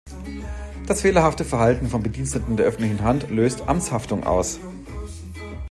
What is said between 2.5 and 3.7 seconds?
der öffentlichen Hand löst